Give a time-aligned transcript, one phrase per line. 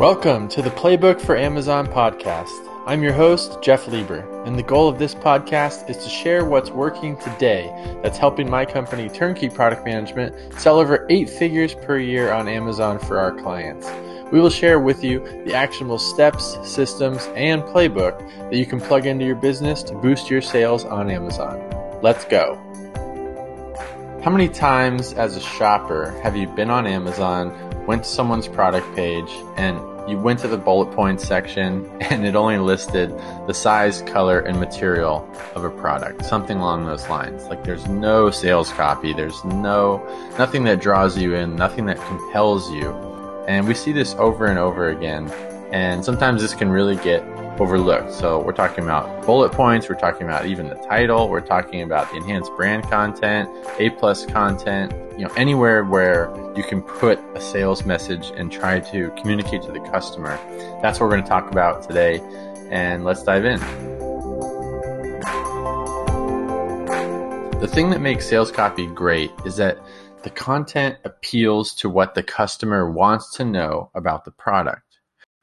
[0.00, 2.66] Welcome to the Playbook for Amazon podcast.
[2.86, 6.70] I'm your host, Jeff Lieber, and the goal of this podcast is to share what's
[6.70, 7.70] working today
[8.02, 12.98] that's helping my company, Turnkey Product Management, sell over eight figures per year on Amazon
[12.98, 13.90] for our clients.
[14.32, 18.18] We will share with you the actionable steps, systems, and playbook
[18.50, 21.60] that you can plug into your business to boost your sales on Amazon.
[22.00, 22.56] Let's go.
[24.24, 27.54] How many times as a shopper have you been on Amazon,
[27.86, 29.78] went to someone's product page, and
[30.08, 33.10] you went to the bullet points section and it only listed
[33.46, 37.44] the size, color, and material of a product, something along those lines.
[37.46, 40.02] Like there's no sales copy, there's no
[40.38, 42.90] nothing that draws you in, nothing that compels you.
[43.48, 45.30] And we see this over and over again.
[45.72, 47.22] And sometimes this can really get
[47.60, 48.12] overlooked.
[48.12, 52.10] So we're talking about bullet points, we're talking about even the title, we're talking about
[52.10, 57.40] the enhanced brand content, A plus content, you know, anywhere where you can put a
[57.40, 60.36] sales message and try to communicate to the customer.
[60.80, 62.20] That's what we're going to talk about today.
[62.70, 63.60] And let's dive in.
[67.60, 69.78] The thing that makes sales copy great is that
[70.22, 74.98] the content appeals to what the customer wants to know about the product.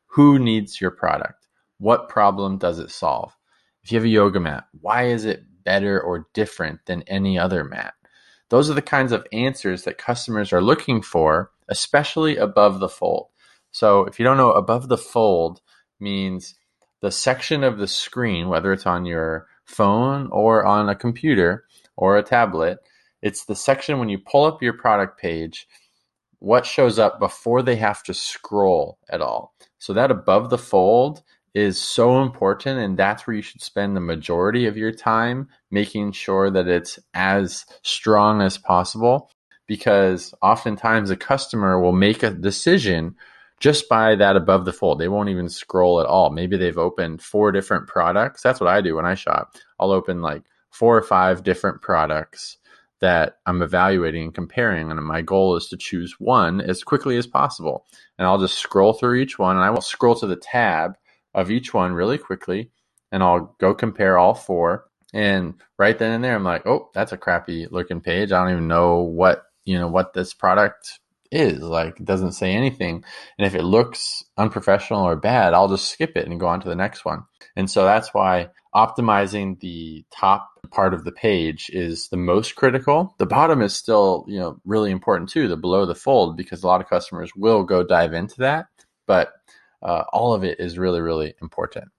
[0.07, 1.36] Who needs your product?
[1.79, 3.35] What problem does it solve?
[3.83, 7.63] If you have a yoga mat, why is it better or different than any other
[7.63, 7.93] mat?
[8.49, 13.29] Those are the kinds of answers that customers are looking for, especially above the fold.
[13.71, 15.61] So if you don't know, above the fold
[15.99, 16.55] means
[17.01, 22.17] the section of the screen, whether it's on your phone or on a computer or
[22.17, 22.79] a tablet,
[23.21, 25.67] it's the section when you pull up your product page,
[26.39, 29.53] what shows up before they have to scroll at all.
[29.77, 31.23] So that above the fold
[31.57, 36.11] is so important and that's where you should spend the majority of your time making
[36.11, 39.31] sure that it's as strong as possible
[39.65, 43.15] because oftentimes a customer will make a decision
[43.59, 44.99] just by that above the fold.
[44.99, 46.29] They won't even scroll at all.
[46.29, 48.43] Maybe they've opened four different products.
[48.43, 49.55] That's what I do when I shop.
[49.79, 52.57] I'll open like four or five different products
[52.99, 54.91] that I'm evaluating and comparing.
[54.91, 57.87] And my goal is to choose one as quickly as possible.
[58.19, 60.95] And I'll just scroll through each one and I will scroll to the tab
[61.37, 62.71] of each one really quickly
[63.11, 64.85] and I'll go compare all four.
[65.13, 68.31] And right then and there, I'm like, oh, that's a crappy looking page.
[68.31, 70.99] I don't even know what, you know, what this product
[71.31, 71.61] is.
[71.61, 73.05] Like, it doesn't say anything.
[73.37, 76.69] And if it looks unprofessional or bad, I'll just skip it and go on to
[76.69, 77.23] the next one.
[77.55, 83.15] And so that's why optimizing the top part of the page is the most critical.
[83.17, 86.67] The bottom is still, you know, really important too, the below the fold, because a
[86.67, 88.67] lot of customers will go dive into that.
[89.05, 89.31] But
[89.81, 91.89] uh, all of it is really, really important.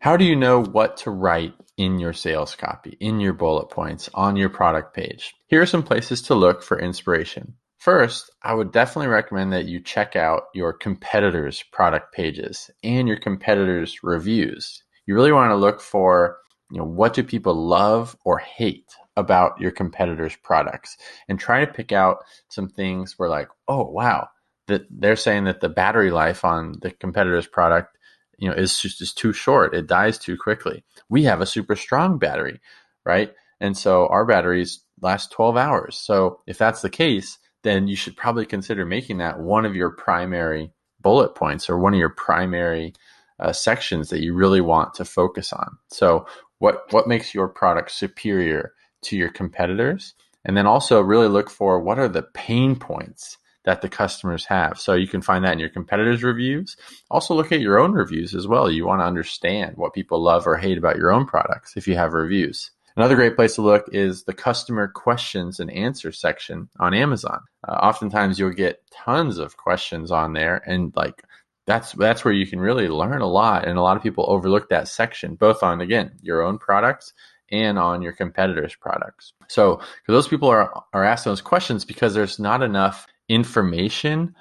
[0.00, 4.10] How do you know what to write in your sales copy, in your bullet points,
[4.12, 5.34] on your product page?
[5.46, 7.54] Here are some places to look for inspiration.
[7.78, 13.18] First, I would definitely recommend that you check out your competitors' product pages and your
[13.18, 14.82] competitors' reviews.
[15.06, 16.38] You really want to look for,
[16.70, 20.96] you know, what do people love or hate about your competitors' products
[21.28, 22.18] and try to pick out
[22.48, 24.28] some things where like, oh wow,
[24.66, 27.98] that they're saying that the battery life on the competitor's product,
[28.38, 29.74] you know, is just is too short.
[29.74, 30.84] It dies too quickly.
[31.08, 32.60] We have a super strong battery,
[33.04, 33.32] right?
[33.60, 35.96] And so our batteries last 12 hours.
[35.96, 39.90] So if that's the case, then you should probably consider making that one of your
[39.90, 42.94] primary bullet points or one of your primary
[43.38, 45.78] uh, sections that you really want to focus on.
[45.88, 46.26] So
[46.58, 50.14] what what makes your product superior to your competitors?
[50.44, 54.78] And then also really look for what are the pain points that the customers have.
[54.78, 56.76] So you can find that in your competitors' reviews.
[57.10, 58.70] Also, look at your own reviews as well.
[58.70, 61.96] You want to understand what people love or hate about your own products if you
[61.96, 62.70] have reviews.
[62.96, 67.40] Another great place to look is the customer questions and answer section on Amazon.
[67.66, 71.24] Uh, oftentimes, you'll get tons of questions on there, and like
[71.66, 73.66] that's that's where you can really learn a lot.
[73.66, 77.12] And a lot of people overlook that section, both on again your own products
[77.50, 79.32] and on your competitors' products.
[79.48, 84.34] So, those people are are asking those questions because there's not enough information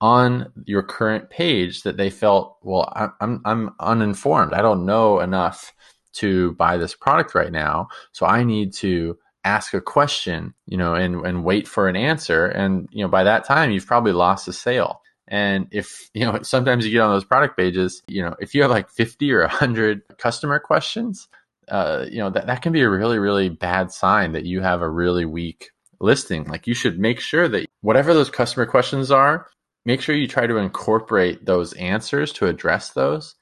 [0.00, 4.52] on your current page that they felt, well, I'm, I'm uninformed.
[4.52, 5.72] I don't know enough
[6.14, 7.88] to buy this product right now.
[8.12, 12.46] So I need to ask a question, you know, and, and wait for an answer.
[12.46, 15.00] And, you know, by that time, you've probably lost a sale.
[15.26, 18.62] And if, you know, sometimes you get on those product pages, you know, if you
[18.62, 21.28] have like 50 or 100 customer questions,
[21.68, 24.80] uh, you know, that, that can be a really, really bad sign that you have
[24.80, 26.44] a really weak listing.
[26.44, 29.46] Like you should make sure that whatever those customer questions are,
[29.84, 33.34] make sure you try to incorporate those answers to address those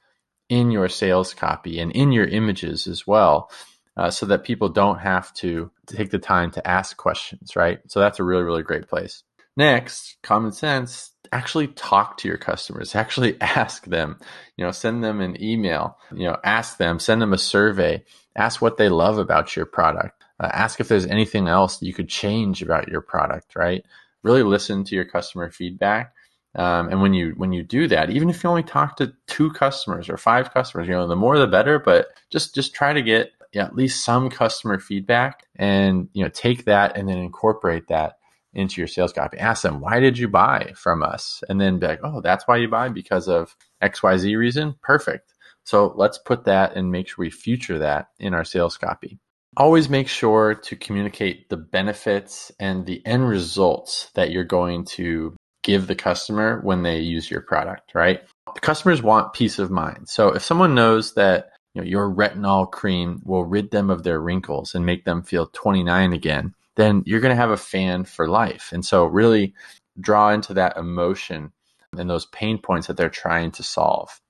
[0.49, 3.51] in your sales copy and in your images as well.
[3.95, 7.79] Uh, so that people don't have to take the time to ask questions, right?
[7.87, 9.23] So that's a really, really great place.
[9.55, 14.19] Next, common sense actually talk to your customers, actually ask them,
[14.55, 18.03] you know, send them an email, you know, ask them, send them a survey,
[18.35, 22.09] ask what they love about your product, uh, ask if there's anything else you could
[22.09, 23.83] change about your product, right?
[24.23, 26.13] Really listen to your customer feedback.
[26.55, 29.51] Um, and when you when you do that, even if you only talk to two
[29.51, 31.77] customers or five customers, you know, the more the better.
[31.77, 36.29] But just just try to get yeah, at least some customer feedback, and you know,
[36.29, 38.17] take that and then incorporate that
[38.53, 39.37] into your sales copy.
[39.37, 41.43] Ask them, why did you buy from us?
[41.47, 44.75] And then be like, oh, that's why you buy because of XYZ reason.
[44.81, 45.33] Perfect.
[45.63, 49.19] So let's put that and make sure we future that in our sales copy.
[49.57, 55.35] Always make sure to communicate the benefits and the end results that you're going to
[55.63, 58.21] give the customer when they use your product, right?
[58.53, 60.09] The customers want peace of mind.
[60.09, 64.19] So if someone knows that you know, your retinol cream will rid them of their
[64.19, 68.29] wrinkles and make them feel 29 again, then you're going to have a fan for
[68.29, 68.69] life.
[68.71, 69.55] And so, really
[69.99, 71.51] draw into that emotion
[71.97, 74.21] and those pain points that they're trying to solve.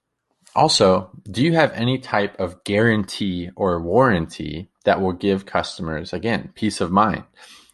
[0.56, 6.50] Also, do you have any type of guarantee or warranty that will give customers, again,
[6.56, 7.25] peace of mind?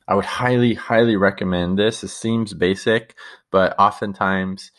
[0.08, 2.04] I would highly, highly recommend this.
[2.04, 3.16] It seems basic,
[3.52, 4.72] but oftentimes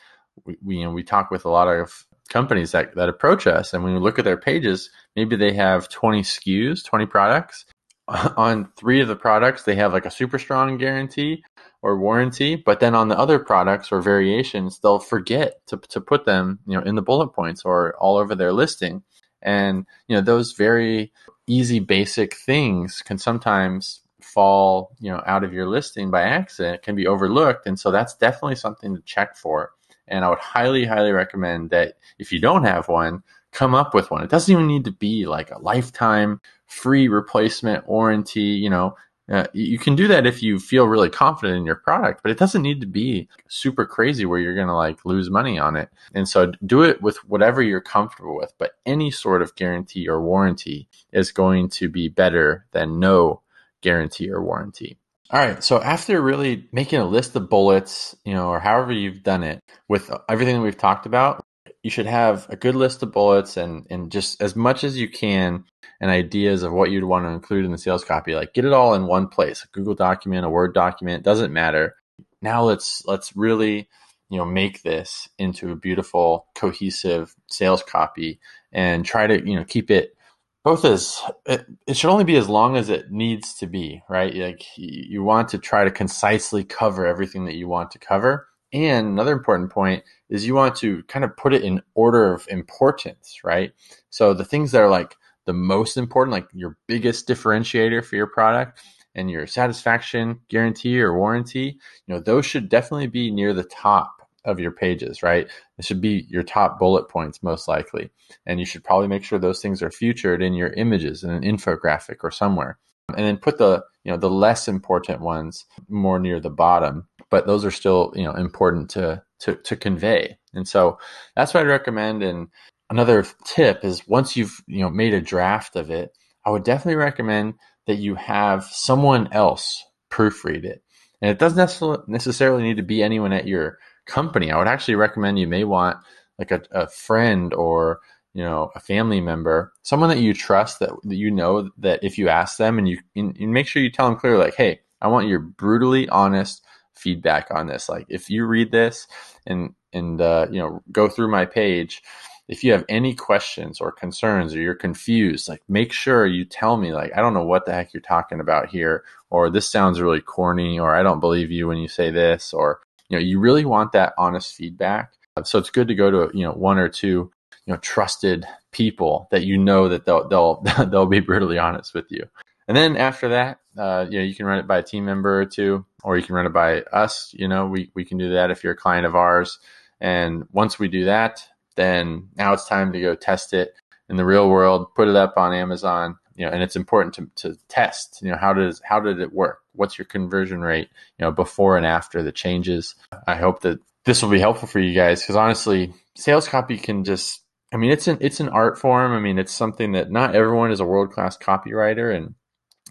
[0.45, 3.73] we, we, you know, we talk with a lot of companies that, that approach us,
[3.73, 7.67] and when we look at their pages, maybe they have 20 SKUs, 20 products,
[8.09, 11.43] on three of the products they have like a super strong guarantee
[11.81, 16.27] or warranty but then on the other products or variations they'll forget to, to put
[16.27, 19.03] them you know in the bullet points or all over their listing
[19.41, 21.13] and you know those very
[21.47, 26.97] easy basic things can sometimes fall you know out of your listing by accident can
[26.97, 29.73] be overlooked and so that's definitely something to check for
[30.09, 34.11] and i would highly highly recommend that if you don't have one come up with
[34.11, 38.41] one it doesn't even need to be like a lifetime free replacement warranty.
[38.41, 38.97] You know,
[39.31, 42.39] uh, you can do that if you feel really confident in your product, but it
[42.39, 45.89] doesn't need to be super crazy where you're going to like lose money on it.
[46.15, 50.23] And so do it with whatever you're comfortable with, but any sort of guarantee or
[50.23, 53.41] warranty is going to be better than no
[53.81, 54.99] guarantee or warranty.
[55.31, 55.65] All right.
[55.65, 59.63] So after really making a list of bullets, you know, or however you've done it
[59.89, 61.45] with everything that we've talked about,
[61.85, 65.07] you should have a good list of bullets and, and just as much as you
[65.07, 65.65] can
[66.01, 68.35] and ideas of what you'd want to include in the sales copy.
[68.35, 71.95] Like get it all in one place, a Google document, a Word document, doesn't matter.
[72.41, 73.87] Now let's let's really
[74.31, 78.41] you know make this into a beautiful cohesive sales copy
[78.73, 80.17] and try to you know keep it
[80.65, 84.35] both as it, it, should only be as long as it needs to be right
[84.35, 89.07] like you want to try to concisely cover everything that you want to cover and
[89.07, 93.41] another important point is you want to kind of put it in order of importance
[93.45, 93.73] right
[94.11, 95.17] so the things that are like
[95.47, 98.81] the most important, like your biggest differentiator for your product
[99.15, 104.29] and your satisfaction guarantee or warranty, you know, those should definitely be near the top
[104.45, 105.49] of your pages, right?
[105.79, 108.11] It should be your top bullet points most likely.
[108.45, 111.43] And you should probably make sure those things are featured in your images in an
[111.43, 112.79] infographic or somewhere.
[113.09, 117.47] And then put the, you know, the less important ones more near the bottom, but
[117.47, 120.39] those are still, you know, important to to to convey.
[120.55, 120.99] And so
[121.37, 122.49] that's what I'd recommend and
[122.91, 126.97] another tip is once you've you know made a draft of it, I would definitely
[126.97, 127.55] recommend
[127.87, 130.83] that you have someone else proofread it.
[131.21, 134.51] And it doesn't necessarily need to be anyone at your company.
[134.51, 135.97] I would actually recommend you may want
[136.39, 138.01] like a, a friend or
[138.35, 142.19] you know a family member, someone that you trust that, that you know that if
[142.19, 145.29] you ask them and you, make sure you tell them clearly like, hey, I want
[145.29, 146.65] your brutally honest
[146.95, 147.89] feedback on this.
[147.89, 149.07] Like if you read this
[149.47, 152.03] and and uh, you know go through my page
[152.49, 156.77] if you have any questions or concerns or you're confused, like make sure you tell
[156.77, 160.01] me, like, I don't know what the heck you're talking about here, or this sounds
[160.01, 163.41] really corny, or I don't believe you when you say this, or, you know, you
[163.41, 165.13] really want that honest feedback.
[165.43, 167.33] So it's good to go to, you know, one or two,
[167.67, 172.07] you know, trusted people that you know that they'll, they'll, they'll be brutally honest with
[172.11, 172.29] you.
[172.67, 175.41] And then after that, uh, you know, you can run it by a team member
[175.41, 177.35] or two, or you can run it by us.
[177.37, 179.59] You know, we, we can do that if you're a client of ours.
[180.01, 183.75] And once we do that, then now it's time to go test it
[184.09, 187.49] in the real world, put it up on Amazon, you know, and it's important to,
[187.49, 189.61] to test, you know, how does, how did it work?
[189.73, 192.95] What's your conversion rate, you know, before and after the changes?
[193.27, 197.05] I hope that this will be helpful for you guys because honestly, sales copy can
[197.05, 197.41] just,
[197.75, 199.13] I mean, it's an, it's an art form.
[199.13, 202.17] I mean, it's something that not everyone is a world class copywriter.
[202.17, 202.37] And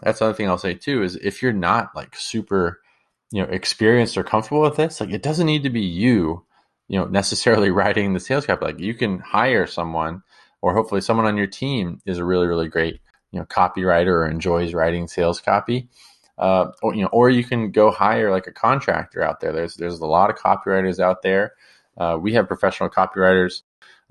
[0.03, 2.81] that's another thing I'll say too, is if you're not like super,
[3.31, 6.45] you know, experienced or comfortable with this, like it doesn't need to be you
[6.89, 8.65] you know necessarily writing the sales copy.
[8.65, 10.23] Like you can hire someone,
[10.61, 13.01] or hopefully someone on your team is a really really great
[13.33, 15.89] you know copywriter or enjoys writing sales copy.
[16.39, 19.53] uh, or you know, or you can go hire like a contractor out there.
[19.53, 21.53] There's there's a lot of copywriters out there.
[21.97, 23.63] Uh, we have professional copywriters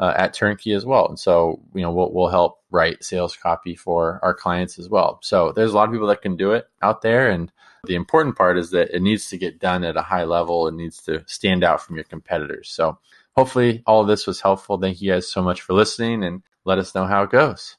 [0.03, 3.77] uh, at Turnkey as well, and so you know we'll we'll help write sales copy
[3.77, 5.21] for our clients as well.
[5.23, 7.53] So there's a lot of people that can do it out there, and
[7.85, 10.67] the important part is that it needs to get done at a high level.
[10.67, 12.69] It needs to stand out from your competitors.
[12.69, 12.99] So
[13.37, 14.77] hopefully all of this was helpful.
[14.77, 17.77] Thank you guys so much for listening, and let us know how it goes.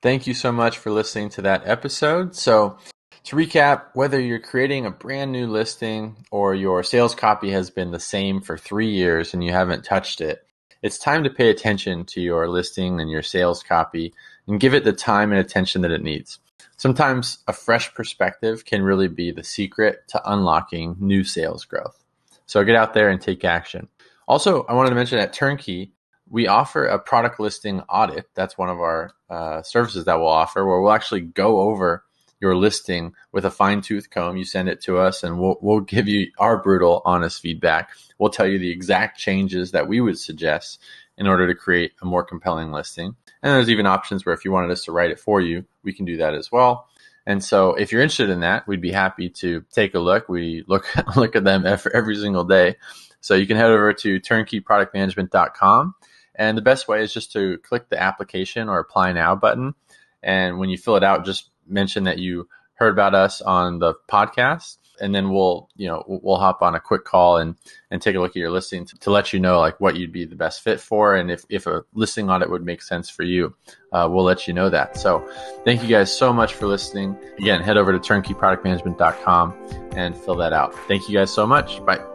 [0.00, 2.34] Thank you so much for listening to that episode.
[2.34, 2.78] So
[3.24, 7.90] to recap, whether you're creating a brand new listing or your sales copy has been
[7.90, 10.46] the same for three years and you haven't touched it,
[10.84, 14.12] it's time to pay attention to your listing and your sales copy
[14.46, 16.40] and give it the time and attention that it needs.
[16.76, 22.04] Sometimes a fresh perspective can really be the secret to unlocking new sales growth.
[22.44, 23.88] So get out there and take action.
[24.28, 25.94] Also, I wanted to mention at Turnkey,
[26.28, 28.26] we offer a product listing audit.
[28.34, 32.04] That's one of our uh, services that we'll offer where we'll actually go over
[32.44, 34.36] your listing with a fine tooth comb.
[34.36, 37.90] You send it to us and we'll, we'll give you our brutal, honest feedback.
[38.18, 40.78] We'll tell you the exact changes that we would suggest
[41.16, 43.16] in order to create a more compelling listing.
[43.42, 45.94] And there's even options where if you wanted us to write it for you, we
[45.94, 46.86] can do that as well.
[47.26, 50.28] And so if you're interested in that, we'd be happy to take a look.
[50.28, 50.86] We look,
[51.16, 52.76] look at them every, every single day.
[53.22, 55.94] So you can head over to turnkeyproductmanagement.com.
[56.34, 59.74] And the best way is just to click the application or apply now button.
[60.22, 63.94] And when you fill it out, just mention that you heard about us on the
[64.10, 67.56] podcast and then we'll you know we'll hop on a quick call and
[67.90, 70.12] and take a look at your listing to, to let you know like what you'd
[70.12, 73.22] be the best fit for and if if a listing audit would make sense for
[73.22, 73.54] you
[73.92, 74.96] uh, we'll let you know that.
[74.96, 75.28] So
[75.64, 77.16] thank you guys so much for listening.
[77.38, 79.54] Again head over to turnkeyproductmanagement.com
[79.96, 80.74] and fill that out.
[80.86, 81.84] Thank you guys so much.
[81.84, 82.13] Bye